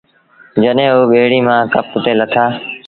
[0.63, 2.45] جڏهيݩٚ اوٚ ٻيڙيٚ مآݩٚ ڪپ تي لٿآ